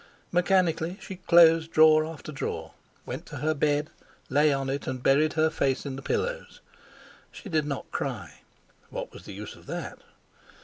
Mechanically 0.31 0.97
she 0.99 1.17
closed 1.17 1.71
drawer 1.71 2.05
after 2.07 2.31
drawer, 2.31 2.71
went 3.05 3.27
to 3.27 3.35
her 3.37 3.53
bed, 3.53 3.91
lay 4.31 4.51
on 4.51 4.67
it, 4.67 4.87
and 4.87 5.03
buried 5.03 5.33
her 5.33 5.51
face 5.51 5.85
in 5.85 5.95
the 5.95 6.01
pillows. 6.01 6.59
She 7.31 7.49
did 7.49 7.65
not 7.67 7.91
cry. 7.91 8.39
What 8.89 9.13
was 9.13 9.25
the 9.25 9.33
use 9.33 9.55
of 9.55 9.67
that? 9.67 9.99